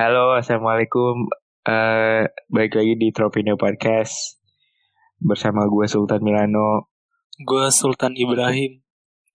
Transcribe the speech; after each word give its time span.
Halo, 0.00 0.32
assalamualaikum. 0.32 1.28
Uh, 1.60 2.24
balik 2.48 2.72
lagi 2.72 2.96
di 2.96 3.12
Tropino 3.12 3.60
Podcast 3.60 4.40
bersama 5.20 5.68
gue 5.68 5.84
Sultan 5.84 6.24
Milano. 6.24 6.88
Gue 7.44 7.68
Sultan 7.68 8.16
Ibrahim. 8.16 8.80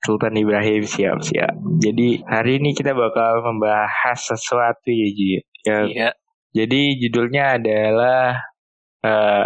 Sultan 0.01 0.33
Ibrahim 0.33 0.81
siap 0.81 1.21
siap. 1.21 1.53
Jadi 1.77 2.25
hari 2.25 2.57
ini 2.57 2.73
kita 2.73 2.97
bakal 2.97 3.45
membahas 3.45 4.17
sesuatu 4.17 4.89
ya 4.89 5.09
Ji. 5.13 5.37
Ya, 5.69 5.77
Iya. 5.85 6.09
Jadi 6.57 6.97
judulnya 6.97 7.61
adalah 7.61 8.33
uh, 9.05 9.45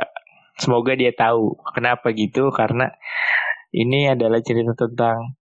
semoga 0.56 0.96
dia 0.96 1.12
tahu 1.12 1.60
kenapa 1.76 2.16
gitu 2.16 2.48
karena 2.48 2.96
ini 3.76 4.08
adalah 4.08 4.40
cerita 4.40 4.72
tentang 4.72 5.36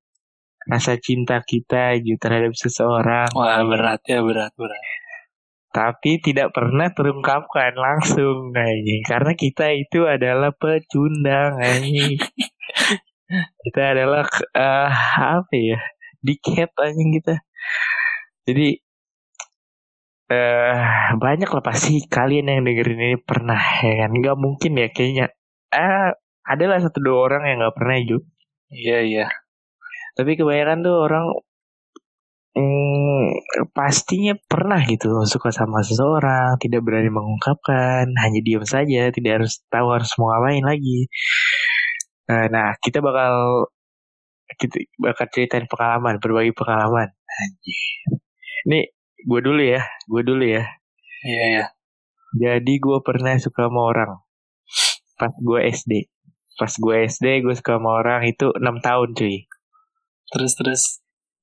rasa 0.67 0.99
cinta 0.99 1.39
kita 1.47 2.03
gitu 2.03 2.19
terhadap 2.19 2.51
seseorang 2.59 3.31
Wah 3.31 3.63
berat 3.63 4.03
ya 4.11 4.27
berat 4.27 4.51
berat. 4.59 4.83
Tapi 5.75 6.19
tidak 6.25 6.51
pernah 6.57 6.89
terungkapkan 6.97 7.73
langsung 7.77 8.53
anjing. 8.57 9.03
Karena 9.05 9.33
kita 9.37 9.67
itu 9.75 10.05
adalah 10.09 10.51
pecundang 10.57 11.61
anjing. 11.61 12.19
Kita 13.63 13.83
adalah 13.93 14.25
eh 14.57 14.93
apa 15.21 15.53
ya? 15.53 15.79
Diket 16.25 16.73
anjing 16.81 17.11
kita. 17.21 17.35
Jadi 18.47 18.81
eh 20.29 20.77
banyak 21.25 21.49
lah 21.55 21.65
pasti 21.65 22.05
kalian 22.05 22.53
yang 22.53 22.61
dengerin 22.69 23.01
ini 23.01 23.19
pernah 23.29 23.61
ya 23.85 23.93
kan? 24.05 24.11
Nggak 24.13 24.37
mungkin 24.45 24.73
ya 24.81 24.89
kayaknya. 24.93 25.25
Ah 25.73 26.13
adalah 26.49 26.79
satu 26.85 26.99
dua 27.05 27.19
orang 27.29 27.43
yang 27.49 27.57
nggak 27.61 27.77
pernah 27.77 27.97
juga 28.09 28.27
Iya 28.73 28.99
iya. 29.09 29.27
tapi 30.17 30.33
kebanyakan 30.39 30.79
tuh 30.87 30.97
orang 31.07 31.25
hmm, 32.59 33.71
pastinya 33.71 34.35
pernah 34.51 34.83
gitu 34.83 35.07
suka 35.31 35.55
sama 35.55 35.79
seseorang 35.87 36.59
tidak 36.59 36.83
berani 36.83 37.11
mengungkapkan 37.15 38.11
hanya 38.19 38.41
diam 38.43 38.67
saja 38.67 39.15
tidak 39.15 39.43
harus 39.43 39.63
tahu 39.71 39.95
harus 39.95 40.11
mau 40.19 40.35
ngapain 40.35 40.65
lagi 40.67 41.07
Eh, 42.29 42.47
nah 42.53 42.77
kita 42.77 43.01
bakal 43.01 43.65
kita 44.61 44.85
bakal 45.01 45.33
ceritain 45.33 45.65
pengalaman 45.65 46.21
berbagi 46.21 46.53
pengalaman 46.53 47.09
Anjir. 47.25 48.21
ini 48.69 48.81
gue 49.25 49.41
dulu 49.41 49.63
ya 49.65 49.81
gue 50.05 50.23
dulu 50.29 50.45
ya 50.45 50.65
Iya 51.25 51.45
iya. 51.53 51.65
jadi 52.37 52.73
gue 52.85 52.99
pernah 53.01 53.33
suka 53.41 53.73
sama 53.73 53.81
orang 53.81 54.13
pas 55.17 55.33
gue 55.41 55.61
SD 55.73 55.93
pas 56.61 56.73
gue 56.77 56.95
SD 57.09 57.27
gue 57.49 57.55
suka 57.57 57.81
sama 57.81 57.97
orang 57.97 58.29
itu 58.29 58.53
enam 58.61 58.77
tahun 58.85 59.17
cuy 59.17 59.49
Terus 60.29 60.53
terus. 60.61 60.83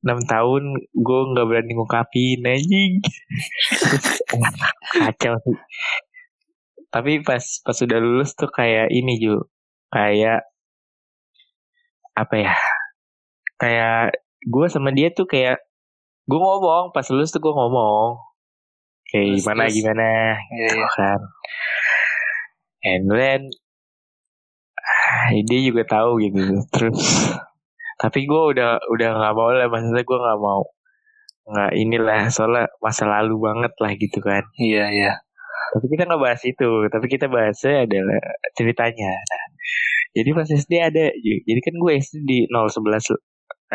6 0.06 0.22
tahun 0.30 0.64
gue 0.94 1.20
nggak 1.34 1.46
berani 1.50 1.72
ngungkapin 1.74 2.40
anjing. 2.46 3.02
Kacau 4.94 5.34
sih. 5.42 5.58
Tapi 6.94 7.26
pas 7.26 7.42
pas 7.66 7.76
sudah 7.76 7.98
lulus 7.98 8.38
tuh 8.38 8.48
kayak 8.54 8.94
ini 8.94 9.18
Ju. 9.18 9.42
Kayak 9.90 10.46
apa 12.14 12.36
ya? 12.38 12.54
Kayak 13.58 14.16
gue 14.46 14.66
sama 14.70 14.94
dia 14.94 15.10
tuh 15.10 15.26
kayak 15.26 15.58
gue 16.30 16.40
ngomong 16.40 16.94
pas 16.94 17.06
lulus 17.10 17.34
tuh 17.34 17.42
gue 17.42 17.54
ngomong. 17.54 18.22
Kayak 19.10 19.26
Terus, 19.26 19.38
gimana 19.42 19.64
terus. 19.66 19.76
gimana? 19.76 20.08
Iya. 20.54 20.68
Gitu 20.70 20.88
kan. 20.98 21.20
And 22.86 23.04
then 23.10 23.42
ah, 24.78 25.34
dia 25.50 25.60
juga 25.66 25.82
tahu 25.90 26.22
gitu 26.22 26.62
terus 26.70 27.02
tapi 27.96 28.28
gue 28.28 28.42
udah 28.56 28.84
udah 28.92 29.10
nggak 29.16 29.34
mau 29.36 29.50
lah 29.56 29.68
maksudnya 29.72 30.04
gue 30.04 30.18
nggak 30.20 30.40
mau. 30.40 30.64
Nggak 31.46 31.72
inilah 31.78 32.22
soalnya 32.34 32.66
masa 32.84 33.08
lalu 33.08 33.36
banget 33.40 33.74
lah 33.80 33.92
gitu 33.96 34.20
kan. 34.20 34.44
Iya 34.60 34.86
iya. 34.92 35.14
tapi 35.76 35.92
kita 35.92 36.08
nggak 36.08 36.22
bahas 36.24 36.42
itu 36.48 36.88
tapi 36.88 37.06
kita 37.12 37.28
bahasnya 37.28 37.84
adalah 37.88 38.22
ceritanya. 38.56 39.12
Nah, 39.12 39.46
jadi 40.16 40.30
pas 40.32 40.48
SD 40.48 40.74
ada 40.80 41.06
jadi 41.20 41.60
kan 41.60 41.76
gue 41.76 41.92
SD 42.00 42.16
di 42.24 42.40
011 42.48 43.12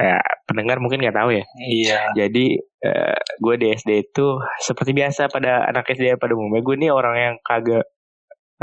ya, 0.01 0.17
pendengar 0.49 0.81
mungkin 0.81 1.05
nggak 1.05 1.17
tahu 1.17 1.31
ya. 1.37 1.45
Iya. 1.61 2.01
jadi 2.17 2.47
eh, 2.89 3.21
gue 3.41 3.55
di 3.61 3.67
SD 3.77 3.91
itu 4.13 4.27
seperti 4.65 4.97
biasa 4.97 5.29
pada 5.29 5.69
anak 5.69 5.93
SD 5.93 6.17
pada 6.17 6.33
umumnya 6.37 6.65
gue 6.65 6.77
nih 6.81 6.91
orang 6.93 7.17
yang 7.17 7.35
kagak 7.45 7.85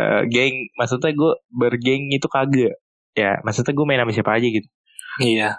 eh, 0.02 0.22
geng. 0.30 0.56
Maksudnya 0.78 1.14
gue 1.14 1.32
bergeng 1.54 2.10
itu 2.14 2.26
kagak. 2.30 2.74
Ya 3.18 3.38
maksudnya 3.46 3.74
gue 3.74 3.86
main 3.86 4.02
sama 4.02 4.14
siapa 4.14 4.34
aja 4.38 4.46
gitu 4.50 4.70
Iya. 5.20 5.50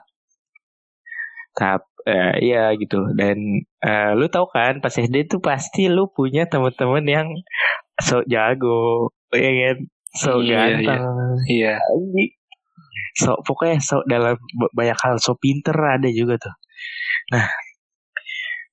Tap, 1.58 1.82
eh, 2.06 2.38
iya 2.44 2.70
gitu 2.78 3.10
dan 3.18 3.36
eh, 3.82 4.10
lu 4.14 4.26
tahu 4.30 4.46
kan 4.54 4.78
pas 4.78 4.94
SD 4.94 5.26
itu 5.26 5.36
pasti 5.42 5.90
lu 5.90 6.06
punya 6.06 6.46
teman-teman 6.46 7.02
yang 7.06 7.26
so 7.98 8.22
jago 8.30 9.10
ya 9.34 9.50
kan 9.50 9.76
so 10.14 10.38
Iya, 10.38 10.46
iya. 10.46 10.58
ganteng 10.86 11.02
Iya. 11.50 11.74
anjing. 11.82 12.30
so 13.18 13.30
pokoknya 13.42 13.82
so 13.82 13.96
dalam 14.06 14.38
banyak 14.70 14.98
hal 15.02 15.18
so 15.18 15.34
pinter 15.34 15.74
ada 15.74 16.06
juga 16.10 16.38
tuh 16.38 16.54
nah 17.34 17.46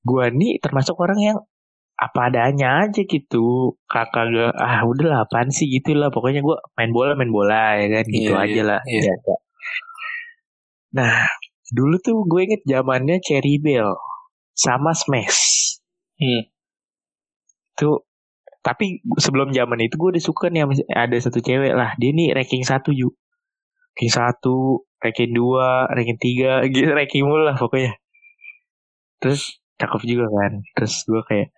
gua 0.06 0.30
nih 0.30 0.62
termasuk 0.62 0.94
orang 1.02 1.20
yang 1.20 1.38
apa 1.98 2.28
adanya 2.30 2.86
aja 2.86 3.02
gitu 3.08 3.74
kakak 3.88 4.26
gak 4.36 4.52
ah 4.60 4.84
udahlah 4.86 5.26
apaan 5.26 5.50
sih 5.50 5.66
gitu 5.72 5.96
lah 5.98 6.12
pokoknya 6.14 6.44
gua 6.46 6.60
main 6.78 6.92
bola 6.94 7.16
main 7.18 7.32
bola 7.34 7.80
ya 7.82 7.88
kan 7.90 8.06
gitu 8.12 8.32
Iya, 8.36 8.44
aja 8.46 8.54
iya, 8.54 8.64
lah 8.70 8.80
iya. 8.86 9.02
biasa. 9.10 9.34
Nah 10.96 11.28
dulu 11.76 12.00
tuh 12.00 12.24
gue 12.24 12.42
inget 12.48 12.62
zamannya 12.64 13.20
Cherry 13.20 13.60
Bell 13.60 13.96
sama 14.56 14.96
Smash. 14.96 15.76
Hmm. 16.16 16.48
tuh 17.76 18.08
tapi 18.64 19.04
sebelum 19.20 19.52
zaman 19.52 19.84
itu 19.84 20.00
gue 20.00 20.16
udah 20.16 20.24
suka 20.24 20.48
nih 20.48 20.64
ada 20.96 21.16
satu 21.20 21.44
cewek 21.44 21.76
lah. 21.76 21.94
Dia 22.00 22.16
nih 22.16 22.32
ranking 22.34 22.64
satu 22.64 22.96
yuk 22.96 23.14
ranking 23.94 24.14
satu 24.16 24.88
ranking 25.04 25.36
dua 25.36 25.86
ranking 25.92 26.18
tiga 26.18 26.64
gitu 26.74 26.96
ranking 26.96 27.28
mulu 27.28 27.44
lah 27.44 27.60
pokoknya. 27.60 28.00
Terus 29.20 29.60
cakep 29.76 30.02
juga 30.08 30.26
kan. 30.32 30.64
Terus 30.74 31.04
gue 31.04 31.22
kayak 31.28 31.50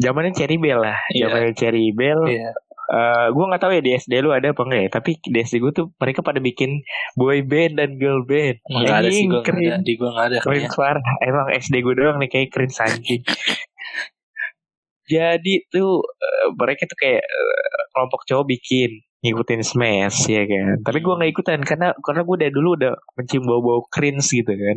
zamannya 0.00 0.32
Cherry 0.32 0.56
Bell 0.56 0.80
lah. 0.80 0.98
Iya. 1.12 1.28
zamannya 1.28 1.52
Cherry 1.54 1.92
Bell. 1.92 2.20
Iya. 2.26 2.50
Eh 2.92 3.26
gue 3.32 3.44
nggak 3.48 3.62
tahu 3.64 3.72
ya 3.72 3.80
di 3.80 3.92
SD 3.96 4.12
lu 4.20 4.36
ada 4.36 4.52
apa 4.52 4.62
enggak 4.68 4.80
ya 4.84 4.88
tapi 4.92 5.16
di 5.16 5.38
SD 5.40 5.64
gue 5.64 5.72
tuh 5.72 5.86
mereka 5.96 6.20
pada 6.20 6.44
bikin 6.44 6.84
boy 7.16 7.40
band 7.40 7.80
dan 7.80 7.96
girl 7.96 8.20
band. 8.28 8.60
Nggak 8.68 8.96
ada 9.00 9.08
sih 9.08 9.24
gue 9.24 9.40
ada. 9.40 9.80
Di 9.80 9.92
gue 9.96 10.10
nggak 10.12 10.26
ada 10.28 10.38
keren 10.44 10.68
suara. 10.68 11.00
Emang 11.24 11.48
SD 11.56 11.80
gue 11.80 11.94
doang 11.96 12.20
nih 12.20 12.28
kayak 12.28 12.52
keren 12.52 12.68
anjing. 12.68 13.24
Jadi 15.12 15.54
tuh 15.72 16.04
eh, 16.04 16.46
mereka 16.52 16.84
tuh 16.84 16.98
kayak 17.00 17.24
eh, 17.24 17.82
kelompok 17.96 18.28
cowok 18.28 18.44
bikin 18.44 18.90
ngikutin 19.24 19.62
smash 19.64 20.28
ya 20.28 20.44
kan. 20.44 20.84
Tapi 20.84 20.98
gue 21.00 21.14
nggak 21.16 21.30
ikutan 21.32 21.60
karena 21.64 21.96
karena 21.96 22.22
gue 22.28 22.36
dari 22.36 22.52
dulu 22.52 22.68
udah 22.76 22.92
mencium 23.16 23.44
bau-bau 23.48 23.88
cringe 23.88 24.28
gitu 24.28 24.52
kan. 24.52 24.76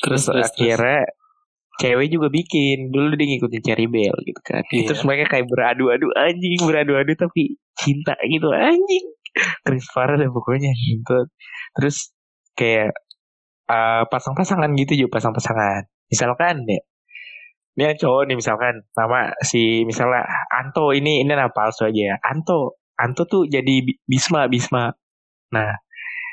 Terus 0.00 0.32
terus 0.32 0.48
terus. 0.56 1.19
Cewek 1.80 2.08
juga 2.12 2.28
bikin. 2.28 2.92
Dulu 2.92 3.16
dia 3.16 3.26
ngikutin 3.26 3.62
Cherry 3.64 3.86
Bell 3.88 4.16
gitu 4.28 4.40
kan. 4.44 4.62
Iya. 4.68 4.92
terus 4.92 5.02
mereka 5.08 5.24
kayak 5.36 5.46
beradu-adu 5.48 6.12
anjing 6.12 6.60
beradu-adu 6.68 7.12
tapi 7.16 7.56
cinta 7.80 8.14
gitu. 8.28 8.52
Anjing. 8.52 9.04
Keren 9.64 9.80
parah 9.94 10.16
deh 10.18 10.28
pokoknya 10.28 10.70
gitu 10.74 11.30
terus 11.78 12.10
kayak 12.58 12.90
eh, 13.70 14.02
pasang-pasangan 14.10 14.70
gitu 14.76 15.06
juga 15.06 15.18
pasang-pasangan. 15.22 15.86
Misalkan 16.10 16.66
ya 16.66 16.82
ini 17.78 17.82
yang 17.86 17.96
cowok 17.96 18.22
nih 18.28 18.36
misalkan 18.36 18.74
nama 18.98 19.32
si 19.46 19.86
misalnya 19.86 20.26
Anto 20.50 20.90
ini 20.90 21.22
ini 21.22 21.30
nama 21.30 21.48
palsu 21.54 21.86
aja 21.86 22.02
ya. 22.12 22.16
Anto 22.20 22.82
Anto 22.98 23.24
tuh 23.30 23.46
jadi 23.46 23.86
Bi- 23.86 24.00
Bisma 24.04 24.50
Bisma. 24.50 24.90
Nah 25.54 25.78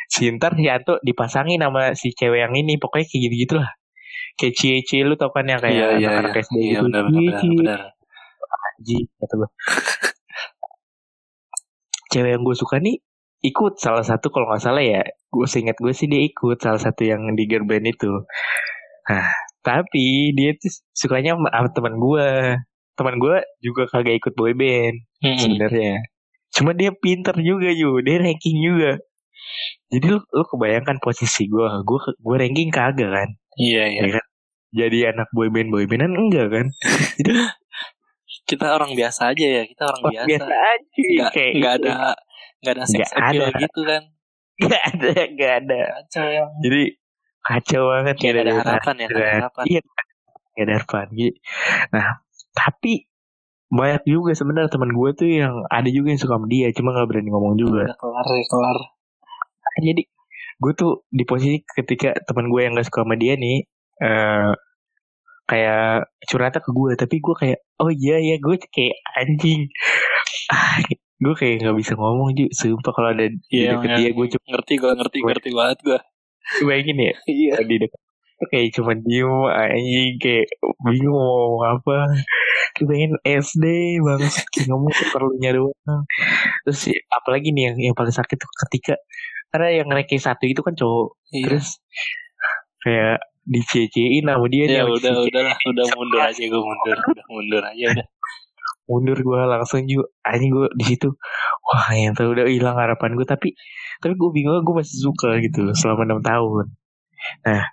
si 0.10 0.28
ntar 0.34 0.58
si 0.58 0.66
Anto 0.68 0.98
dipasangin 1.06 1.62
sama 1.62 1.94
si 1.94 2.12
cewek 2.18 2.42
yang 2.42 2.54
ini. 2.58 2.82
Pokoknya 2.82 3.06
kayak 3.08 3.22
gitu 3.30 3.36
gitulah 3.48 3.70
kayak 4.38 4.54
cie 4.54 4.80
cie 4.82 5.02
lu 5.02 5.14
tau 5.14 5.30
kan 5.30 5.44
yang 5.44 5.58
kayak 5.58 5.74
Iya 5.74 5.88
iya 5.98 6.08
anak-anak 6.14 6.32
iya. 6.32 6.44
SD 6.44 6.56
Iya 6.56 6.70
gitu 6.72 6.84
benar 6.86 7.02
benar 7.04 7.12
Cie, 7.12 7.26
benar. 7.26 7.40
cie. 7.42 7.58
benar. 7.58 7.80
Anjing, 8.78 9.04
kata 9.18 9.34
gue. 9.36 9.50
Cewek 12.08 12.32
yang 12.32 12.44
gue 12.44 12.56
suka 12.56 12.78
nih 12.78 12.98
ikut 13.40 13.74
salah 13.78 14.02
satu 14.02 14.30
kalau 14.30 14.48
nggak 14.48 14.64
salah 14.64 14.82
ya 14.82 15.02
gue 15.04 15.46
seingat 15.46 15.78
gue 15.78 15.92
sih 15.92 16.06
dia 16.06 16.22
ikut 16.22 16.58
salah 16.58 16.78
satu 16.78 17.04
yang 17.04 17.22
di 17.32 17.46
girl 17.46 17.64
band 17.64 17.86
itu 17.86 18.10
nah 19.06 19.30
tapi 19.60 20.34
dia 20.34 20.54
tuh 20.54 20.74
sukanya 20.92 21.34
sama 21.34 21.48
sama 21.48 21.70
teman 21.70 21.96
gue 21.96 22.28
teman 22.94 23.16
gue 23.18 23.36
juga 23.60 23.86
kagak 23.88 24.18
ikut 24.18 24.34
boy 24.34 24.54
band 24.54 24.98
Hmm. 25.18 25.34
sebenarnya 25.34 26.06
cuma 26.52 26.74
dia 26.74 26.94
pinter 26.94 27.34
juga 27.38 27.70
yuk 27.70 28.02
dia 28.02 28.18
ranking 28.18 28.58
juga 28.60 29.02
jadi 29.88 30.06
lu, 30.08 30.20
lu 30.22 30.44
kebayangkan 30.48 30.98
posisi 30.98 31.46
gue 31.46 31.66
gue 31.84 32.00
gue 32.16 32.36
ranking 32.38 32.70
kagak 32.70 33.10
kan 33.12 33.30
Iya 33.56 33.84
iya. 33.88 34.02
ya 34.02 34.10
kan 34.14 34.26
jadi 34.78 35.18
anak 35.18 35.28
boy 35.34 35.50
band 35.50 35.74
boy 35.74 35.90
bandan 35.90 36.14
enggak 36.14 36.48
kan 36.54 36.68
Kita 38.48 38.80
orang 38.80 38.96
biasa 38.96 39.36
aja 39.36 39.48
ya. 39.60 39.64
Kita 39.68 39.84
orang 39.92 40.02
oh, 40.08 40.12
biasa. 40.12 40.28
biasa 40.32 40.54
aja 40.56 41.04
Nggak 41.04 41.32
kayak 41.36 41.52
nggak 41.60 41.74
ada 41.84 41.92
nggak 42.64 42.74
ada 42.80 42.84
sex 42.88 42.96
Nggak 42.96 43.12
appeal 43.20 43.44
ada. 43.44 43.60
gitu 43.60 43.82
kan. 43.84 44.04
Gak 44.58 44.84
ada, 44.90 45.14
gak 45.38 45.54
ada. 45.62 45.82
Kacau 46.02 46.26
yang 46.34 46.50
Jadi 46.66 46.84
kacau 47.46 47.82
banget 47.94 48.16
Kayak 48.18 48.34
nggak 48.34 48.42
ada 48.42 48.52
gara-gara 48.58 48.74
harapan 48.74 48.96
ya, 48.98 49.06
ada 49.06 49.22
harapan. 49.38 49.64
Iya, 49.70 49.82
kayak 50.58 50.68
Darpan 50.74 51.08
gitu. 51.14 51.38
Nah, 51.94 52.08
tapi 52.58 52.94
banyak 53.70 54.04
juga 54.10 54.32
sebenarnya 54.34 54.74
teman 54.74 54.92
gue 54.98 55.10
tuh 55.14 55.30
yang 55.30 55.62
ada 55.70 55.90
juga 55.94 56.10
yang 56.10 56.18
suka 56.18 56.42
sama 56.42 56.50
dia, 56.50 56.74
cuma 56.74 56.90
nggak 56.98 57.06
berani 57.06 57.30
ngomong 57.30 57.54
juga. 57.62 57.86
Udah 57.86 57.98
kelar 58.02 58.28
ya 58.34 58.46
kelar. 58.50 58.78
Jadi 59.78 60.02
gue 60.58 60.74
tuh 60.74 60.92
di 61.14 61.24
posisi 61.30 61.62
ketika 61.62 62.18
teman 62.26 62.50
gue 62.50 62.62
yang 62.66 62.74
gak 62.74 62.90
suka 62.90 63.06
sama 63.06 63.14
dia 63.14 63.38
nih, 63.38 63.62
eh 64.02 64.52
kayak 65.48 66.06
curhatnya 66.24 66.60
ke 66.60 66.70
gue, 66.70 66.92
tapi 66.94 67.16
gue 67.18 67.36
kayak, 67.36 67.60
oh 67.80 67.88
iya 67.90 68.20
ya 68.20 68.36
gue 68.38 68.56
kayak 68.68 68.96
anjing. 69.16 69.72
Ah, 70.52 70.80
gue 71.18 71.34
kayak 71.34 71.64
nggak 71.64 71.76
bisa 71.76 71.94
ngomong 71.96 72.32
juga, 72.32 72.52
sumpah 72.54 72.92
kalau 72.92 73.10
ada 73.12 73.26
di 73.26 73.40
Iya, 73.50 73.80
deket 73.80 73.90
dia 73.98 74.10
gue 74.12 74.26
cuma 74.30 74.46
Ngerti 74.54 74.74
gue 74.76 74.92
ngerti 74.94 75.18
ngerti 75.24 75.50
banget 75.52 75.80
gue. 75.82 76.00
bayangin 76.64 76.98
ya 77.02 77.14
Iya. 77.28 77.54
di 77.64 77.76
dekat 77.76 78.00
kayak 78.48 78.70
cuma 78.72 78.94
diem 78.96 79.34
anjing 79.50 80.16
kayak 80.22 80.48
bingung 80.80 81.12
mau 81.12 81.28
ngomong 81.58 81.64
apa 81.76 81.96
Kayak 82.72 82.88
pengen 82.88 83.12
SD 83.26 83.66
banget 84.00 84.32
kayak 84.54 84.68
ngomong 84.70 84.94
perlunya 85.10 85.52
doang 85.52 86.02
terus 86.64 86.86
apalagi 87.10 87.50
nih 87.52 87.64
yang 87.68 87.92
yang 87.92 87.96
paling 87.98 88.14
sakit 88.14 88.38
tuh 88.38 88.48
ketika 88.64 88.96
karena 89.50 89.82
yang 89.82 89.88
ranking 89.90 90.22
satu 90.22 90.46
itu 90.46 90.62
kan 90.62 90.72
cowok 90.72 91.18
Iya. 91.34 91.44
terus 91.50 91.68
kayak 92.80 93.18
dicecein 93.48 94.24
sama 94.28 94.46
dia 94.52 94.64
Ya 94.68 94.84
nih, 94.84 94.92
udah 94.92 95.14
udah 95.24 95.42
lah 95.48 95.58
udah 95.72 95.86
mundur 95.96 96.20
aja 96.22 96.44
gue 96.44 96.62
mundur. 96.62 96.98
Udah 97.00 97.26
mundur 97.32 97.64
aja 97.64 97.86
udah. 97.96 98.08
mundur 98.88 99.18
gue 99.20 99.40
langsung 99.52 99.84
juga 99.84 100.08
anjing 100.24 100.48
gue 100.52 100.68
di 100.80 100.86
situ 100.88 101.12
wah 101.68 101.92
yang 101.92 102.16
tahu 102.16 102.32
udah 102.32 102.48
hilang 102.48 102.80
harapan 102.80 103.20
gue 103.20 103.28
tapi 103.28 103.52
tapi 104.00 104.16
gue 104.16 104.30
bingung 104.32 104.64
gue 104.64 104.76
masih 104.80 105.00
suka 105.04 105.40
gitu 105.44 105.76
selama 105.76 106.08
enam 106.08 106.20
tahun. 106.24 106.72
Nah 107.44 107.64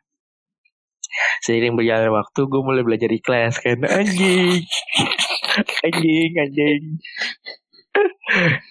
seiring 1.47 1.79
berjalan 1.79 2.11
waktu 2.11 2.41
gue 2.51 2.61
mulai 2.65 2.83
belajar 2.83 3.11
ikhlas 3.11 3.63
kan. 3.63 3.79
Anjing. 3.87 4.63
Anjing 5.87 6.33
anjing. 6.35 6.83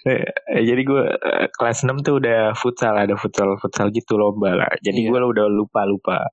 Eh, 0.04 0.20
jadi 0.68 0.82
gue 0.84 1.02
eh, 1.16 1.48
kelas 1.56 1.88
6 1.88 2.04
tuh 2.04 2.20
udah 2.20 2.52
futsal 2.52 2.92
ada 2.92 3.16
futsal 3.16 3.56
futsal 3.56 3.88
gitu 3.88 4.20
lomba 4.20 4.52
lah. 4.52 4.72
Jadi 4.84 5.08
Iya. 5.08 5.16
gue 5.16 5.18
udah 5.32 5.46
lupa 5.48 5.88
lupa 5.88 6.28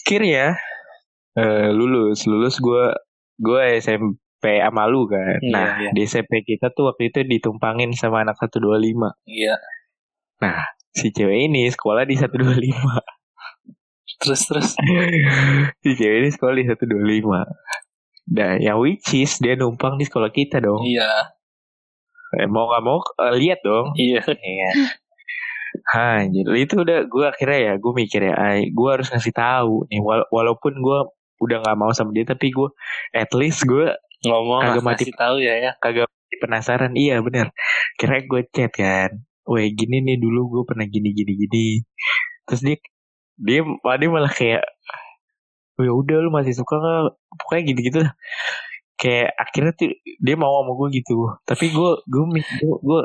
akhirnya 0.00 0.58
eh, 1.38 1.68
lulus 1.70 2.26
lulus 2.26 2.58
gue 2.58 2.84
gue 3.40 3.62
SMP 3.78 4.60
sama 4.60 4.88
lu 4.90 5.06
kan 5.06 5.38
Iya, 5.38 5.52
nah 5.52 5.66
iya. 5.78 5.90
di 5.94 6.02
SMP 6.04 6.42
kita 6.42 6.72
tuh 6.74 6.90
waktu 6.92 7.12
itu 7.12 7.22
ditumpangin 7.24 7.92
sama 7.94 8.24
anak 8.24 8.36
125 8.40 8.66
Iya. 9.28 9.56
si 10.90 11.14
cewek 11.14 11.46
ini 11.52 11.70
sekolah 11.70 12.02
di 12.08 12.18
125 12.18 12.50
Terus 14.20 14.40
terus. 14.52 14.76
si 15.82 15.90
cewek 15.96 16.16
ini 16.24 16.28
sekolah 16.28 16.54
di 16.58 16.64
125 16.68 16.90
Nah, 18.30 18.62
yang 18.62 18.78
which 18.78 19.10
is 19.18 19.42
dia 19.42 19.58
numpang 19.58 19.98
di 19.98 20.06
sekolah 20.06 20.30
kita 20.30 20.62
dong. 20.62 20.86
Iya. 20.86 21.10
Eh, 22.38 22.46
mau 22.46 22.70
gak 22.70 22.82
mau 22.86 23.02
eh, 23.02 23.34
lihat 23.42 23.58
dong. 23.66 23.90
Iya. 23.98 24.22
Iya. 24.22 24.70
Jadi 26.30 26.58
itu 26.58 26.74
udah 26.82 26.98
gue 27.06 27.24
akhirnya 27.26 27.58
ya 27.60 27.72
gue 27.78 27.92
mikir 27.94 28.20
ya, 28.26 28.34
gue 28.66 28.88
harus 28.90 29.08
ngasih 29.10 29.34
tahu 29.34 29.86
nih 29.90 30.00
wala- 30.02 30.28
walaupun 30.30 30.74
gue 30.78 30.98
udah 31.40 31.56
nggak 31.64 31.78
mau 31.80 31.90
sama 31.96 32.12
dia 32.12 32.28
tapi 32.28 32.52
gue 32.52 32.68
at 33.16 33.32
least 33.32 33.64
gue 33.64 33.90
Ngomong 34.20 34.76
Kagak 34.76 34.84
mati. 34.84 35.04
tahu 35.16 35.40
ya 35.40 35.56
ya. 35.56 35.72
kagak 35.80 36.04
penasaran. 36.44 36.92
Iya 36.92 37.24
bener. 37.24 37.56
Kira 37.96 38.20
gue 38.20 38.44
chat 38.52 38.68
kan 38.68 39.16
Weh 39.48 39.72
gini 39.72 40.04
nih 40.04 40.20
dulu 40.20 40.60
gue 40.60 40.62
pernah 40.68 40.84
gini 40.84 41.10
gini 41.16 41.32
gini. 41.40 41.66
Terus 42.44 42.60
dia 42.60 42.76
dia, 43.40 43.60
dia 43.64 44.08
malah 44.12 44.28
kayak 44.28 44.60
"Oh, 45.80 45.84
ya 45.88 45.92
udah 45.96 46.16
lu 46.20 46.28
masih 46.28 46.52
suka 46.52 46.76
gak 46.76 47.16
pokoknya 47.40 47.62
gitu 47.72 47.80
gitu 47.88 48.00
kayak 49.00 49.32
akhirnya 49.40 49.72
tuh 49.72 49.88
dia 50.20 50.36
mau 50.36 50.60
sama 50.60 50.76
gue 50.76 51.00
gitu. 51.00 51.32
Tapi 51.48 51.72
gue 51.72 51.90
gue 52.04 52.24
gue 52.36 52.74
gue 52.84 53.00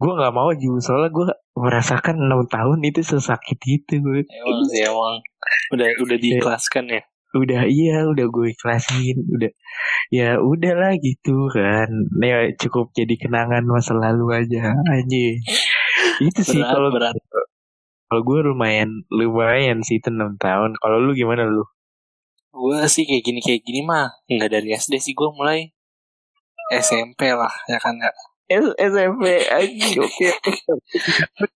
gue 0.00 0.12
nggak 0.16 0.32
mau 0.32 0.48
juga 0.56 0.80
soalnya 0.80 1.10
gue 1.12 1.28
merasakan 1.60 2.16
enam 2.24 2.48
tahun 2.48 2.80
itu 2.88 3.04
sesakit 3.04 3.60
itu. 3.68 4.00
Gue 4.00 4.24
Emang 4.24 4.64
sih 4.72 4.88
emang. 4.88 5.20
Udah 5.76 5.88
udah 6.00 6.16
diikhlaskan 6.16 6.86
ya. 6.88 7.02
udah 7.30 7.62
iya 7.62 8.10
udah 8.10 8.26
gue 8.26 8.46
ikhlasin 8.50 9.22
udah. 9.28 9.52
Ya 10.08 10.40
udahlah 10.40 10.96
gitu 10.98 11.52
kan. 11.52 11.92
Ya 12.24 12.48
cukup 12.56 12.96
jadi 12.96 13.14
kenangan 13.20 13.62
masa 13.68 13.92
lalu 13.92 14.40
aja 14.40 14.72
aja 14.74 15.24
itu 16.20 16.40
sih 16.44 16.60
kalau 16.60 16.92
berat. 16.92 17.16
kalau 18.10 18.22
gue 18.26 18.38
lumayan 18.50 19.06
lumayan 19.12 19.84
sih 19.84 20.00
itu 20.00 20.08
enam 20.10 20.34
tahun. 20.40 20.74
Kalau 20.80 20.96
lu 20.98 21.12
gimana 21.14 21.44
lu? 21.44 21.64
Gue 22.50 22.82
sih 22.90 23.06
kayak 23.06 23.22
gini 23.22 23.40
kayak 23.44 23.62
gini 23.62 23.86
mah 23.86 24.10
nggak 24.26 24.50
dari 24.50 24.74
SD 24.74 24.98
sih 24.98 25.14
gue 25.14 25.28
mulai. 25.32 25.70
SMP 26.70 27.30
lah 27.30 27.52
ya 27.68 27.78
kan 27.78 27.94
ya. 28.00 28.10
S- 28.50 28.76
SMP 28.76 29.24
aja 29.46 29.86
oke 30.02 30.28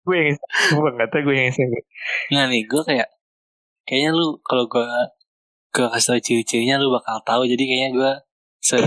gue 0.06 0.16
yang 0.16 0.38
gue 0.70 0.90
nggak 0.94 1.08
tahu 1.10 1.20
gue 1.26 1.34
yang 1.34 1.48
SMP 1.50 1.74
Nah 2.30 2.46
nih 2.46 2.62
gue 2.64 2.82
kayak 2.86 3.08
kayaknya 3.84 4.10
lu 4.14 4.38
kalau 4.46 4.70
gue 4.70 4.86
gue 5.74 5.86
kasih 5.90 6.08
tau 6.14 6.20
ciri-cirinya 6.22 6.78
lu 6.78 6.94
bakal 6.94 7.18
tahu 7.26 7.50
jadi 7.50 7.58
kayaknya 7.60 7.90
gue 7.92 8.12
se 8.62 8.78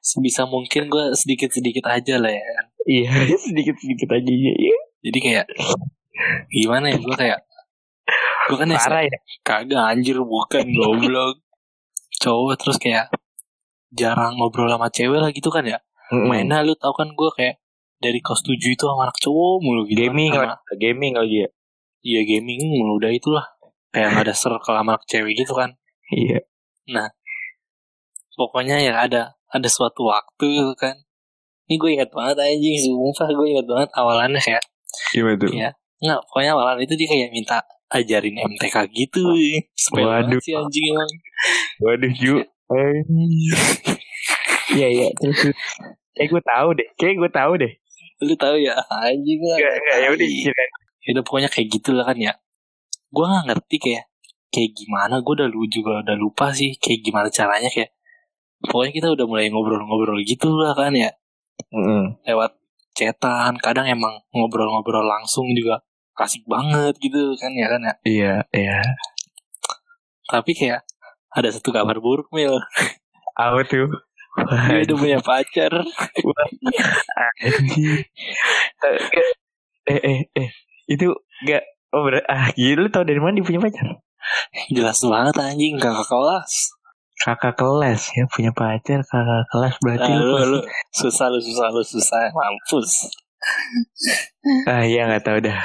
sebisa 0.00 0.46
mungkin 0.46 0.86
gue 0.88 1.12
sedikit 1.18 1.50
sedikit 1.52 1.90
aja 1.90 2.16
lah 2.22 2.30
ya 2.32 2.46
iya 2.86 3.10
sedikit 3.36 3.76
sedikit 3.76 4.08
aja 4.14 4.32
ya 4.32 4.76
Jadi 5.02 5.18
kayak 5.18 5.46
gimana 6.48 6.94
ya. 6.94 6.98
Gue 7.02 7.16
kayak 7.18 7.40
gue 8.46 8.56
kan 8.56 8.68
parah 8.70 9.02
ya. 9.02 9.18
Kagak 9.42 9.82
anjir 9.90 10.18
bukan 10.22 10.66
goblok 10.70 11.42
cowok 12.22 12.54
terus 12.54 12.78
kayak 12.78 13.10
jarang 13.90 14.38
ngobrol 14.38 14.70
sama 14.70 14.88
cewek 14.88 15.18
lah 15.18 15.30
gitu 15.34 15.50
kan 15.50 15.66
ya 15.66 15.78
Mm-mm. 16.12 16.28
mainnya 16.28 16.60
lu 16.60 16.76
tau 16.76 16.92
kan 16.92 17.08
gue 17.08 17.30
kayak 17.32 17.56
dari 18.02 18.18
kelas 18.20 18.42
7 18.44 18.58
itu 18.58 18.84
sama 18.84 19.08
anak 19.08 19.16
cowok 19.22 19.62
mulu 19.62 19.86
gitu 19.86 20.04
gaming 20.04 20.34
kan, 20.34 20.58
sama, 20.58 20.74
gaming 20.76 21.14
lagi 21.14 21.46
ya. 21.46 21.48
Iya 22.02 22.20
gaming 22.26 22.60
mulu 22.66 22.98
udah 22.98 23.14
itulah. 23.14 23.46
Kayak 23.94 24.18
nggak 24.18 24.24
ada 24.28 24.34
circle 24.34 24.74
sama 24.74 24.98
anak 24.98 25.04
cewek 25.06 25.32
gitu 25.38 25.54
kan. 25.54 25.78
Iya. 26.10 26.42
Pokoknya 28.34 28.82
ya 28.82 29.06
ada 29.06 29.38
ada 29.48 29.68
suatu 29.70 30.10
waktu 30.10 30.60
gitu 30.60 30.74
kan. 30.74 30.98
Ini 31.70 31.78
gue 31.78 31.90
ingat 31.94 32.10
banget 32.10 32.36
anjing 32.42 32.76
sumpah 32.76 33.30
gue 33.30 33.46
ingat 33.54 33.66
banget 33.70 33.88
awalannya 33.94 34.40
kayak 34.42 34.62
gimana 35.14 35.38
tuh? 35.38 35.50
Iya. 35.54 35.70
nggak 36.02 36.18
pokoknya 36.26 36.50
awalan 36.58 36.82
itu 36.82 36.98
dia 36.98 37.06
kayak 37.06 37.30
minta 37.30 37.62
ajarin 37.94 38.34
MTK 38.34 38.76
gitu. 38.90 39.22
Waduh. 39.94 40.42
sih 40.42 40.58
anjing 40.58 40.84
emang. 40.90 41.10
Waduh 41.78 42.12
Ju 42.18 42.34
Iya 44.72 44.88
iya. 44.88 45.08
Kayak 46.12 46.28
gue 46.28 46.42
tahu 46.44 46.68
deh 46.76 46.88
Kayak 47.00 47.14
gue 47.18 47.30
tahu 47.32 47.52
deh. 47.56 47.72
Lu 48.22 48.34
tahu 48.38 48.56
ya 48.62 48.74
anjing 48.78 49.40
lah. 49.42 49.58
Gak, 49.58 49.74
gak 49.82 49.96
ya 49.98 50.08
udah 50.14 50.28
ya 51.02 51.10
udah 51.18 51.24
pokoknya 51.26 51.50
kayak 51.50 51.68
gitu 51.74 51.90
lah 51.96 52.06
kan 52.06 52.16
ya. 52.18 52.32
Gue 53.10 53.26
nggak 53.26 53.44
ngerti 53.50 53.76
kayak 53.82 54.04
kayak 54.54 54.70
gimana. 54.78 55.18
Gue 55.24 55.34
udah 55.42 55.48
lu 55.50 55.66
juga 55.66 56.06
udah 56.06 56.16
lupa 56.16 56.54
sih 56.54 56.78
kayak 56.78 57.02
gimana 57.02 57.28
caranya 57.32 57.66
kayak 57.66 57.90
pokoknya 58.62 58.92
kita 58.94 59.08
udah 59.10 59.26
mulai 59.26 59.50
ngobrol-ngobrol 59.50 60.22
gitu 60.22 60.54
lah 60.54 60.76
kan 60.78 60.94
ya. 60.94 61.10
Mm-mm. 61.72 62.20
lewat 62.26 62.58
chatan 62.92 63.56
kadang 63.60 63.88
emang 63.88 64.20
ngobrol-ngobrol 64.32 65.04
langsung 65.04 65.48
juga 65.56 65.80
asik 66.22 66.44
banget 66.46 66.94
gitu 67.02 67.34
kan 67.34 67.50
ya 67.56 67.66
kan 67.66 67.80
ya. 67.82 67.94
Iya 68.06 68.34
iya. 68.54 68.78
Tapi 70.30 70.54
kayak 70.54 70.86
ada 71.32 71.48
satu 71.50 71.74
kabar 71.74 71.98
buruk 71.98 72.30
mil. 72.30 72.62
Apa 73.34 73.64
tuh 73.66 73.90
dia 74.40 74.82
udah 74.88 74.96
punya 74.98 75.18
pacar. 75.20 75.72
Eh 79.88 80.00
eh 80.00 80.20
eh. 80.32 80.48
Itu 80.88 81.14
gak 81.46 81.62
Oh 81.92 82.08
ber 82.08 82.24
ah 82.24 82.48
gila 82.56 82.88
tau 82.88 83.04
dari 83.04 83.20
mana 83.20 83.36
dia 83.36 83.44
punya 83.44 83.60
pacar? 83.60 84.00
Jelas 84.72 84.96
banget 85.04 85.36
anjing. 85.36 85.76
Kakak 85.76 86.08
kelas. 86.08 86.52
Kakak 87.20 87.54
kelas 87.60 88.00
ya 88.16 88.24
punya 88.32 88.50
pacar 88.56 89.04
kakak 89.04 89.44
kelas 89.52 89.74
berarti 89.84 90.10
Nah, 90.10 90.24
lu, 90.24 90.56
lu, 90.56 90.58
susah 90.96 91.28
lu 91.28 91.36
susah 91.36 91.68
lu 91.68 91.84
susah. 91.84 92.32
Mampus. 92.32 93.12
Ah 94.64 94.88
iya 94.88 95.04
nggak 95.04 95.20
tahu 95.20 95.38
dah. 95.44 95.60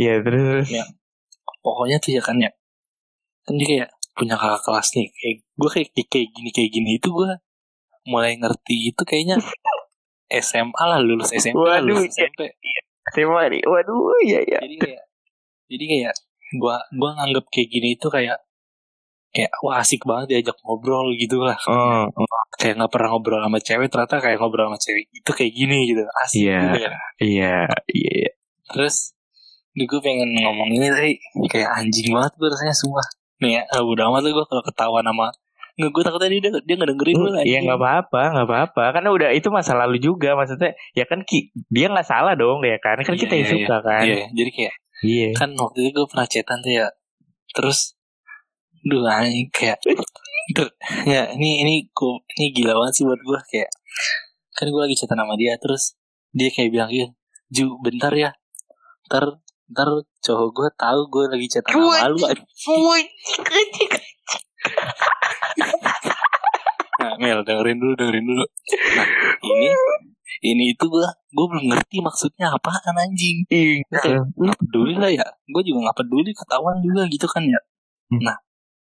Iya 0.00 0.24
terus 0.24 0.72
Ya. 0.72 0.88
pokoknya 1.60 2.00
tuh 2.00 2.16
ya 2.16 2.22
kan 2.24 2.40
ya. 2.40 2.50
Kan 3.44 3.60
dia 3.60 3.66
kayak 3.68 3.88
punya 4.16 4.40
kakak 4.40 4.64
kelas 4.64 4.88
nih. 4.96 5.06
Kayak 5.12 5.36
gue 5.44 5.70
kayak, 5.76 5.88
kayak 5.92 6.08
kayak 6.08 6.28
gini 6.32 6.50
kayak 6.56 6.70
gini 6.72 6.90
itu 6.96 7.08
gue 7.12 7.30
mulai 8.04 8.36
ngerti 8.36 8.92
itu 8.92 9.02
kayaknya 9.02 9.40
SMA 10.30 10.82
lah 10.84 10.98
lulus 11.00 11.30
SMP 11.30 11.56
lah 11.56 11.78
Waduh, 11.80 12.00
lulus 12.00 12.14
iya. 12.16 12.26
SMP 12.30 12.40
Tema 13.12 13.46
nih. 13.46 13.62
Waduh 13.62 14.16
iya 14.24 14.40
iya. 14.42 14.58
Jadi 14.64 14.76
kayak 14.80 15.02
jadi 15.68 15.84
kayak 15.84 16.14
gue 16.54 16.76
gua 16.96 17.10
nganggep 17.20 17.44
kayak 17.52 17.68
gini 17.68 17.88
itu 17.94 18.06
kayak 18.08 18.38
kayak 19.34 19.50
wah 19.60 19.82
asik 19.82 20.02
banget 20.06 20.26
diajak 20.40 20.56
ngobrol 20.64 21.12
gitu 21.14 21.42
lah. 21.42 21.58
Oh, 21.68 22.06
oh, 22.08 22.26
kayak 22.56 22.80
nggak 22.80 22.90
pernah 22.90 23.08
ngobrol 23.12 23.42
sama 23.44 23.58
cewek 23.60 23.88
ternyata 23.92 24.16
kayak 24.22 24.38
ngobrol 24.40 24.70
sama 24.72 24.78
cewek 24.80 25.04
itu 25.12 25.30
kayak 25.30 25.52
gini 25.52 25.78
gitu. 25.92 26.02
Asik 26.22 26.38
Iya. 26.48 26.58
gitu 26.60 26.78
ya. 26.80 26.92
iya 27.20 27.56
iya 27.92 28.30
terus 28.72 29.12
gue 29.74 30.00
pengen 30.00 30.30
ngomong 30.38 30.70
ini 30.70 30.86
tadi 30.88 31.12
kayak 31.50 31.66
anjing 31.76 32.14
banget 32.14 32.32
gue 32.38 32.48
rasanya 32.48 32.74
semua 32.74 33.02
nih 33.42 33.58
ya 33.58 33.62
ah, 33.74 33.82
udah 33.82 34.06
amat 34.08 34.22
tuh 34.24 34.32
gue 34.32 34.46
kalau 34.46 34.62
ketahuan 34.64 35.04
sama 35.04 35.28
nggak 35.74 35.90
gue 35.90 36.02
takutnya 36.06 36.28
dia 36.30 36.40
dia 36.62 36.74
nggak 36.78 36.90
dengerin 36.94 37.14
gue 37.18 37.32
lagi 37.34 37.46
Iya 37.50 37.58
nggak 37.66 37.78
apa-apa, 37.78 38.22
nggak 38.30 38.46
apa-apa. 38.46 38.84
Karena 38.94 39.08
udah 39.10 39.28
itu 39.34 39.48
masa 39.50 39.74
lalu 39.74 39.98
juga. 39.98 40.38
Maksudnya 40.38 40.70
ya 40.94 41.02
kan 41.04 41.26
ki, 41.26 41.50
dia 41.66 41.90
nggak 41.90 42.06
salah 42.06 42.38
dong 42.38 42.62
ya 42.62 42.78
kan. 42.78 42.94
Kan 43.02 43.14
Iya, 43.14 43.20
kita 43.26 43.34
yang 43.34 43.46
iya, 43.46 43.54
suka 43.58 43.76
kan. 43.82 44.02
iya 44.06 44.24
jadi 44.30 44.50
kayak 44.54 44.74
Iya. 45.04 45.28
kan 45.34 45.50
waktu 45.52 45.78
itu 45.84 45.90
gue 45.92 46.06
pernah 46.06 46.24
chatan 46.24 46.58
tuh 46.62 46.72
ya 46.72 46.86
terus 47.52 47.98
duh 48.80 49.04
anjing 49.04 49.50
kayak 49.50 49.76
ya 51.04 51.28
ini 51.32 51.60
ini 51.60 51.74
ku 51.90 52.20
ini 52.36 52.52
gila 52.52 52.72
banget 52.74 53.00
sih 53.00 53.04
buat 53.04 53.16
gue 53.16 53.40
kayak 53.48 53.70
kan 54.52 54.66
gue 54.68 54.80
lagi 54.80 54.94
chatan 54.94 55.18
sama 55.18 55.34
dia 55.34 55.56
terus 55.56 55.98
dia 56.30 56.48
kayak 56.48 56.70
bilang 56.70 56.88
gitu 56.88 57.10
Ju 57.50 57.64
bentar 57.80 58.12
ya 58.12 58.32
ntar 59.06 59.40
ntar 59.68 59.88
cowok 60.20 60.48
gue 60.52 60.68
tahu 60.74 61.00
gue 61.10 61.24
lagi 61.28 61.46
chatan 61.50 61.72
sama 61.74 62.08
lu 62.08 62.18
Mel 67.18 67.40
dengerin 67.42 67.78
dulu 67.78 67.92
dengerin 67.94 68.24
dulu. 68.24 68.44
Nah 68.96 69.06
ini 69.42 69.68
ini 70.42 70.64
itu 70.72 70.84
gue 70.84 71.06
gue 71.30 71.46
belum 71.46 71.64
ngerti 71.68 71.98
maksudnya 71.98 72.50
apaan 72.50 72.94
anjing. 72.94 73.44
Iya. 73.48 73.84
nggak 74.34 74.56
peduli 74.58 74.94
lah 74.94 75.10
ya. 75.10 75.26
Gue 75.46 75.62
juga 75.62 75.88
nggak 75.88 75.98
peduli 75.98 76.30
ketahuan 76.30 76.76
juga 76.80 77.02
gitu 77.06 77.26
kan 77.26 77.42
ya. 77.42 77.60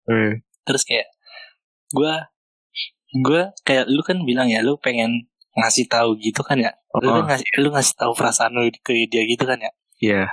Eh, 0.04 0.32
terus 0.62 0.82
kayak 0.82 1.06
gue 1.90 2.12
gue 3.14 3.42
kayak 3.62 3.84
lu 3.86 4.00
kan 4.00 4.18
bilang 4.22 4.48
ya 4.48 4.60
lu 4.60 4.74
pengen 4.76 5.28
ngasih 5.52 5.84
tahu 5.86 6.16
gitu 6.18 6.40
kan 6.40 6.56
ya. 6.56 6.72
Lu 6.96 7.06
Oh. 7.06 7.14
kan 7.20 7.28
ngasih 7.30 7.46
lu 7.60 7.68
ngasih 7.70 7.94
tahu 7.94 8.12
perasaan 8.12 8.52
lu 8.52 8.66
ke 8.82 9.06
dia 9.06 9.22
gitu 9.24 9.44
kan 9.44 9.58
ya. 9.58 9.70
Iya. 9.98 10.24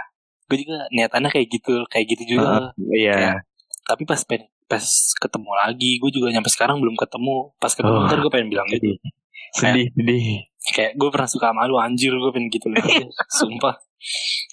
gue 0.49 0.65
juga 0.65 0.89
niatannya 0.89 1.29
kayak 1.29 1.47
gitu 1.51 1.85
kayak 1.85 2.05
gitu 2.09 2.23
juga. 2.33 2.73
Iya. 2.89 3.13
Kayak, 3.13 3.35
tapi 3.85 4.03
pas 4.03 4.17
pen- 4.25 4.49
pas 4.69 4.85
ketemu 5.17 5.51
lagi 5.57 5.97
gue 5.97 6.11
juga 6.13 6.29
nyampe 6.29 6.47
sekarang 6.47 6.77
belum 6.77 6.93
ketemu 6.93 7.51
pas 7.57 7.73
ketemu 7.73 7.97
Oh. 7.97 8.05
ntar 8.05 8.17
gue 8.17 8.29
pengen 8.29 8.49
bilang 8.49 8.69
gitu 8.69 8.93
Sedih, 9.49 9.89
sedih. 9.91 10.45
kayak 10.71 10.93
gue 10.93 11.09
pernah 11.09 11.25
suka 11.25 11.49
sama 11.49 11.65
lu 11.65 11.75
anjir 11.75 12.13
gue 12.13 12.29
pengen 12.29 12.47
gitu 12.47 12.69
loh 12.69 12.77
sumpah 13.41 13.75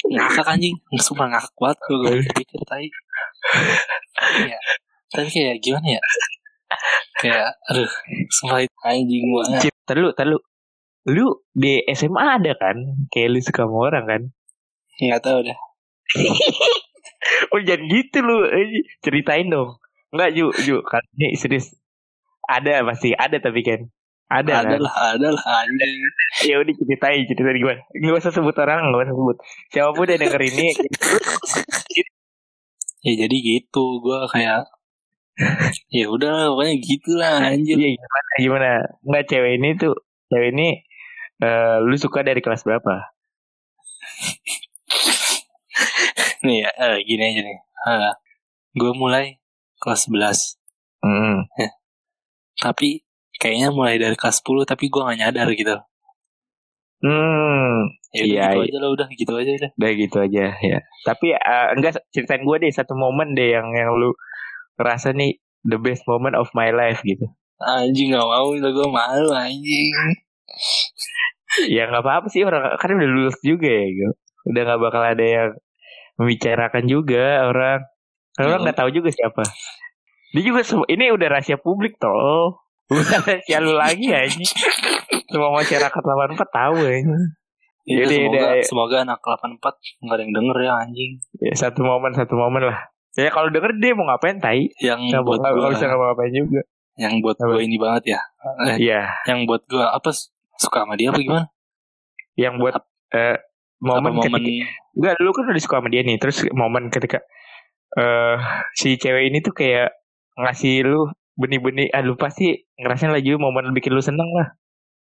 ngakak 0.02 0.48
anjing 0.48 0.72
sumpah 0.96 1.28
ngakak 1.28 1.52
banget 1.54 1.78
gue 1.78 1.96
gue 2.00 2.12
pikir 2.32 2.60
tadi 2.64 2.88
ya 4.48 4.58
tapi 5.06 5.28
kayak 5.28 5.60
gimana 5.60 5.88
ya 5.92 6.02
kayak 7.20 7.48
aduh 7.68 7.90
sumpah 8.32 8.64
itu 8.64 8.76
anjing 8.82 9.24
banget 9.28 9.60
Cip, 9.62 9.74
tar 9.84 9.96
lu, 9.96 10.10
tar 10.12 10.26
lu. 10.26 10.40
Lu 11.06 11.26
di 11.54 11.78
SMA 11.88 12.18
ada 12.18 12.50
kan? 12.58 12.74
Kayak 13.06 13.28
lu 13.30 13.38
suka 13.38 13.62
sama 13.62 13.78
orang 13.86 14.04
kan? 14.04 14.22
nggak 14.98 15.22
tahu 15.22 15.38
dah 15.40 15.54
Oh 17.54 17.60
jangan 17.62 17.86
gitu 17.86 18.18
lu. 18.18 18.42
Eh, 18.44 18.82
Ceritain 18.98 19.46
dong. 19.46 19.78
Enggak 20.14 20.30
Ju, 20.36 20.46
Ju. 20.62 20.76
Kan 20.86 21.02
ini 21.18 21.34
serius. 21.34 21.74
Ada 22.46 22.82
pasti. 22.86 23.14
Ada 23.14 23.42
tapi 23.42 23.60
kan. 23.66 23.80
Ada, 24.26 24.66
ada 24.66 24.76
lah 24.82 24.94
ada 25.14 25.28
lah 25.30 25.46
anjing 25.62 26.02
Ya 26.50 26.58
udah 26.58 26.74
ceritain, 26.74 27.22
ceritain 27.30 27.62
gimana. 27.62 27.78
Gak 27.94 28.26
usah 28.26 28.34
sebut 28.34 28.58
orang, 28.58 28.90
gak 28.90 29.06
usah 29.06 29.14
sebut. 29.14 29.36
Siapa 29.70 29.90
pun 29.94 30.10
yang 30.10 30.18
denger 30.18 30.42
ini. 30.50 30.68
ya 33.06 33.12
jadi 33.22 33.36
gitu 33.38 34.02
gue 34.02 34.18
kayak 34.34 34.66
ya 35.94 36.10
udah 36.10 36.50
pokoknya 36.50 36.74
gitulah 36.82 37.38
anjir 37.38 37.78
Iya 37.78 37.90
gimana, 37.94 38.30
gimana. 38.42 38.70
Enggak 39.06 39.24
cewek 39.30 39.52
ini 39.62 39.68
tuh. 39.78 39.94
Cewek 40.30 40.50
ini. 40.58 40.68
eh 41.36 41.76
lu 41.84 41.94
suka 42.00 42.24
dari 42.24 42.40
kelas 42.40 42.64
berapa? 42.64 43.14
nih 46.46 46.58
ya 46.62 46.70
eh, 46.78 46.96
gini 47.04 47.22
aja 47.26 47.40
nih 47.42 47.58
gue 48.76 48.92
mulai 48.94 49.26
kelas 49.86 50.10
11 50.10 50.58
Hmm. 51.06 51.46
tapi 52.64 53.06
kayaknya 53.38 53.70
mulai 53.70 53.94
dari 53.96 54.18
kelas 54.18 54.42
10 54.42 54.66
tapi 54.66 54.90
gue 54.90 54.98
gak 54.98 55.18
nyadar 55.18 55.46
gitu 55.52 55.76
Hmm. 56.96 57.92
ya 58.10 58.24
Iya, 58.24 58.24
gitu 58.24 58.58
iya. 58.58 58.66
aja 58.66 58.78
lah 58.80 58.90
udah 58.90 59.08
gitu 59.12 59.32
aja 59.36 59.50
udah 59.52 59.70
Udah 59.76 59.90
gitu 59.92 60.16
aja 60.18 60.44
ya. 60.56 60.78
Tapi 61.04 61.26
eh, 61.30 61.66
enggak 61.76 62.00
ceritain 62.08 62.40
gue 62.40 62.56
deh 62.58 62.72
satu 62.72 62.96
momen 62.96 63.36
deh 63.36 63.52
yang 63.52 63.68
yang 63.70 63.92
lu 63.92 64.16
ngerasa 64.74 65.12
nih 65.12 65.36
the 65.62 65.76
best 65.76 66.08
moment 66.08 66.34
of 66.34 66.48
my 66.52 66.72
life 66.72 67.04
gitu. 67.04 67.28
anjing 67.56 68.12
gak 68.12 68.20
mau 68.20 68.52
udah 68.52 68.68
gue 68.68 68.88
malu 68.88 69.28
anjing 69.32 69.92
ya 71.72 71.88
nggak 71.88 72.04
apa-apa 72.04 72.28
sih 72.28 72.44
orang 72.44 72.76
kan 72.76 72.90
udah 72.92 73.08
lulus 73.08 73.36
juga 73.40 73.68
ya 73.68 73.86
gitu. 73.88 74.12
Udah 74.46 74.60
nggak 74.64 74.80
bakal 74.80 75.02
ada 75.04 75.24
yang 75.24 75.50
membicarakan 76.16 76.84
juga 76.88 77.44
orang. 77.44 77.80
Karena 78.36 78.46
orang 78.46 78.58
Hmm. 78.58 78.66
nggak 78.68 78.78
tahu 78.78 78.90
juga 78.92 79.08
siapa. 79.10 79.42
Dia 80.30 80.42
juga 80.42 80.60
ini 80.86 81.04
udah 81.08 81.28
rahasia 81.30 81.56
publik 81.56 81.96
toh. 81.96 82.60
Bukan 82.92 83.20
rahasia 83.20 83.58
lu 83.58 83.72
lagi 83.72 84.06
aja. 84.08 84.36
Semua 85.26 85.50
masyarakat 85.52 85.90
84 85.90 86.38
tahu 86.46 86.76
ya. 86.80 86.92
Ya, 87.86 88.02
Yaudah, 88.02 88.10
semoga, 88.10 88.38
yaudah. 88.38 88.64
semoga 88.66 88.96
anak 89.00 89.18
84 89.18 89.62
nggak 90.02 90.12
ada 90.12 90.22
yang 90.22 90.34
denger 90.34 90.56
ya 90.58 90.72
anjing. 90.76 91.12
ya. 91.40 91.52
Satu 91.56 91.80
momen 91.80 92.12
satu 92.12 92.34
momen 92.34 92.62
lah. 92.64 92.78
Ya 93.14 93.30
kalau 93.30 93.48
denger 93.48 93.72
dia 93.78 93.94
mau 93.94 94.04
ngapain 94.04 94.36
tai? 94.36 94.68
Yang 94.76 95.00
Nggak 95.08 95.22
buat 95.22 95.38
gua, 95.40 95.68
bisa 95.70 95.86
ngapain 95.86 96.32
juga. 96.32 96.60
yang 96.96 97.14
buat 97.20 97.36
Apa? 97.36 97.48
gue 97.50 97.62
ini 97.62 97.76
banget 97.76 98.02
ya. 98.08 98.20
Eh, 98.66 98.76
Iya. 98.82 99.02
yang 99.24 99.44
buat 99.44 99.62
gue 99.64 99.80
apa 99.80 100.10
suka 100.56 100.82
sama 100.82 100.96
dia 100.96 101.08
apa 101.08 101.18
gimana? 101.18 101.46
Yang 102.34 102.54
buat 102.58 102.74
eh, 103.12 103.36
momen, 103.78 104.12
momen 104.12 104.22
ketika 104.42 104.66
Enggak, 104.92 105.14
dulu 105.16 105.30
kan 105.30 105.42
udah 105.46 105.62
suka 105.62 105.76
sama 105.78 105.88
dia 105.88 106.02
nih. 106.02 106.16
Terus 106.16 106.36
momen 106.50 106.88
ketika 106.88 107.20
eh 107.96 108.36
si 108.76 109.00
cewek 109.00 109.32
ini 109.32 109.40
tuh 109.40 109.56
kayak 109.56 109.92
ngasih 110.36 110.84
lu 110.84 111.08
benih-benih, 111.36 111.92
ah 111.92 112.00
lu 112.04 112.16
pasti 112.16 112.52
ngerasain 112.80 113.12
lagi 113.12 113.32
momen 113.36 113.72
bikin 113.76 113.92
lu 113.92 114.00
seneng 114.04 114.28
lah. 114.36 114.56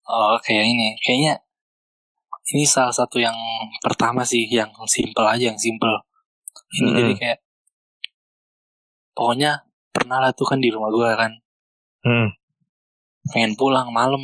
Oh 0.05 0.37
kayak 0.37 0.69
ini 0.69 0.93
Kayaknya 1.01 1.41
Ini 2.53 2.61
salah 2.69 2.93
satu 2.93 3.17
yang 3.17 3.33
pertama 3.81 4.21
sih 4.21 4.45
Yang 4.45 4.69
simple 4.85 5.25
aja 5.25 5.49
Yang 5.49 5.65
simple 5.65 5.97
Ini 6.77 6.85
Mm-mm. 6.85 6.97
jadi 7.01 7.13
kayak 7.17 7.39
Pokoknya 9.17 9.65
Pernah 9.89 10.21
lah 10.21 10.31
tuh 10.37 10.45
kan 10.45 10.61
di 10.61 10.69
rumah 10.69 10.93
gue 10.93 11.09
kan 11.17 11.33
Hmm. 12.05 12.29
Pengen 13.33 13.57
pulang 13.57 13.89
malam 13.89 14.21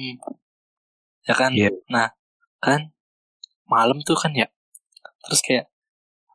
Ya 1.25 1.33
kan 1.33 1.49
Iya. 1.57 1.73
Nah 1.89 2.13
Kan 2.61 2.93
Malam 3.65 4.05
tuh 4.05 4.13
kan 4.13 4.37
ya 4.37 4.45
Terus 5.25 5.41
kayak 5.41 5.65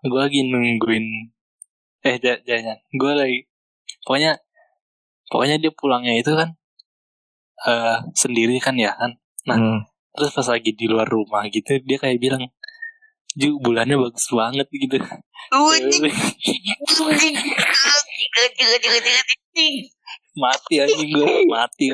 Gue 0.02 0.18
lagi 0.18 0.42
nungguin 0.42 1.30
Eh 2.04 2.16
jangan 2.20 2.76
Gue 2.92 3.12
lagi 3.16 3.38
Pokoknya 4.04 4.36
Pokoknya 5.30 5.56
dia 5.62 5.72
pulangnya 5.72 6.14
itu 6.16 6.32
kan 6.34 6.52
eh 7.66 7.98
Sendiri 8.12 8.60
kan 8.60 8.76
ya 8.76 8.92
kan? 8.92 9.16
Nah. 9.46 9.56
Hmm. 9.56 9.80
terus 10.16 10.32
pas 10.32 10.48
lagi 10.48 10.72
di 10.72 10.88
luar 10.88 11.04
rumah 11.04 11.44
gitu 11.52 11.76
dia 11.84 12.00
kayak 12.00 12.16
bilang 12.16 12.48
Ju 13.36 13.60
bulannya 13.60 14.00
bagus 14.00 14.32
banget 14.32 14.64
gitu. 14.72 14.96
Mati 20.40 20.74
anjing 20.80 21.10
gue 21.12 21.28
mati 21.48 21.92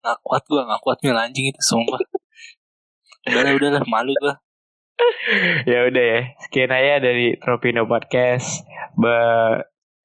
nggak 0.00 0.16
kuat 0.24 0.42
gue 0.48 0.62
nggak 0.64 0.80
kuat 0.80 0.98
mil 1.04 1.16
anjing 1.16 1.48
itu 1.48 1.60
sumpah. 1.64 2.00
Udahlah 3.28 3.52
udahlah 3.56 3.82
malu 3.88 4.12
gue 4.16 4.34
ya 5.70 5.86
udah 5.88 6.04
ya. 6.04 6.20
Sekian 6.46 6.72
aja 6.72 7.00
dari 7.02 7.36
Tropino 7.38 7.84
Podcast. 7.86 8.64
Ba 8.96 9.18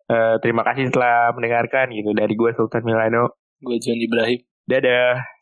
eh, 0.10 0.36
terima 0.42 0.62
kasih 0.64 0.94
telah 0.94 1.34
mendengarkan 1.34 1.92
gitu 1.94 2.14
dari 2.14 2.34
gue 2.38 2.52
Sultan 2.54 2.86
Milano. 2.86 3.36
gue 3.64 3.78
John 3.82 3.98
Ibrahim 3.98 4.46
Dadah. 4.66 5.35